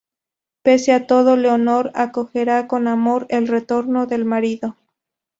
[0.63, 4.75] Pese a todo, Leonor acogerá con amor el retorno del marido.